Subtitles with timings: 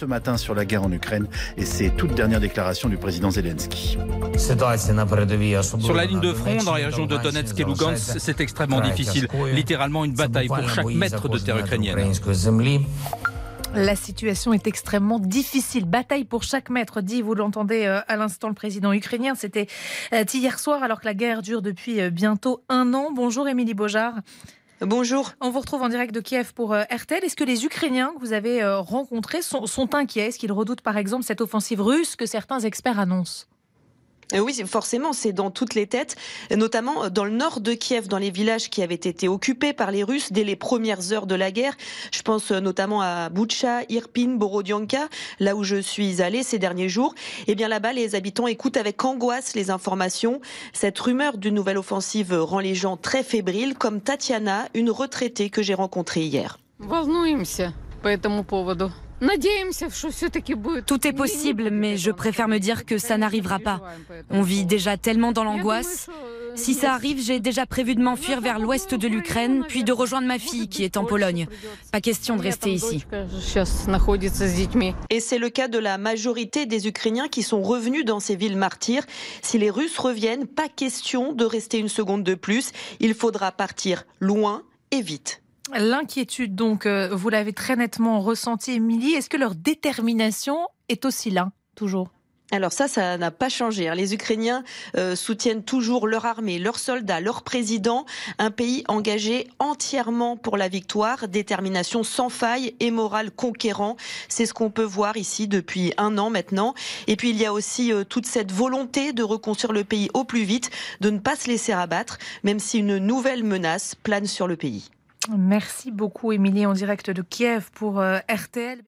[0.00, 1.26] ce matin sur la guerre en Ukraine
[1.58, 3.98] et ses toutes dernières déclarations du président Zelensky.
[4.38, 9.28] Sur la ligne de front, dans les régions de Donetsk et Lugansk, c'est extrêmement difficile.
[9.52, 11.98] Littéralement une bataille pour chaque mètre de terre ukrainienne.
[13.74, 15.84] La situation est extrêmement difficile.
[15.84, 19.34] Bataille pour chaque mètre, dit, vous l'entendez euh, à l'instant, le président ukrainien.
[19.36, 19.68] C'était
[20.12, 23.12] euh, hier soir, alors que la guerre dure depuis euh, bientôt un an.
[23.14, 24.14] Bonjour, Émilie Beaujard.
[24.80, 25.32] Bonjour.
[25.40, 27.22] On vous retrouve en direct de Kiev pour RTL.
[27.22, 30.28] Est-ce que les Ukrainiens que vous avez rencontrés sont, sont inquiets?
[30.28, 33.44] Est-ce qu'ils redoutent par exemple cette offensive russe que certains experts annoncent?
[33.44, 33.49] euh,
[34.38, 36.16] oui, forcément, c'est dans toutes les têtes,
[36.54, 39.90] notamment euh, dans le nord de Kiev, dans les villages qui avaient été occupés par
[39.90, 41.76] les Russes dès les premières heures de la guerre.
[42.12, 45.08] Je pense euh, notamment à Boucha, Irpin, Borodianka,
[45.40, 47.14] là où je suis allée ces derniers jours.
[47.48, 50.40] Eh bien là-bas, les habitants écoutent avec angoisse les informations.
[50.72, 55.62] Cette rumeur d'une nouvelle offensive rend les gens très fébriles, comme Tatiana, une retraitée que
[55.62, 56.58] j'ai rencontrée hier.
[60.86, 63.80] Tout est possible, mais je préfère me dire que ça n'arrivera pas.
[64.30, 66.08] On vit déjà tellement dans l'angoisse.
[66.54, 70.26] Si ça arrive, j'ai déjà prévu de m'enfuir vers l'ouest de l'Ukraine, puis de rejoindre
[70.26, 71.46] ma fille qui est en Pologne.
[71.92, 73.04] Pas question de rester ici.
[75.10, 78.56] Et c'est le cas de la majorité des Ukrainiens qui sont revenus dans ces villes
[78.56, 79.04] martyrs.
[79.42, 82.72] Si les Russes reviennent, pas question de rester une seconde de plus.
[83.00, 85.42] Il faudra partir loin et vite.
[85.78, 89.14] L'inquiétude, donc, euh, vous l'avez très nettement ressenti, Émilie.
[89.14, 92.10] Est-ce que leur détermination est aussi là, toujours?
[92.52, 93.88] Alors ça, ça n'a pas changé.
[93.88, 93.94] Hein.
[93.94, 94.64] Les Ukrainiens
[94.96, 98.06] euh, soutiennent toujours leur armée, leurs soldats, leur président,
[98.38, 103.96] un pays engagé entièrement pour la victoire, détermination sans faille et morale conquérant.
[104.28, 106.74] C'est ce qu'on peut voir ici depuis un an maintenant.
[107.06, 110.24] Et puis il y a aussi euh, toute cette volonté de reconstruire le pays au
[110.24, 114.48] plus vite, de ne pas se laisser abattre, même si une nouvelle menace plane sur
[114.48, 114.90] le pays.
[115.28, 118.78] Merci beaucoup, Émilie, en direct de Kiev pour euh, RTL.